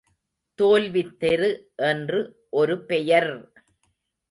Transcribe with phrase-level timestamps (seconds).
[0.59, 1.49] தோல்வித் தெரு
[1.83, 2.19] என்று
[2.53, 3.31] ஒரு பெயர்!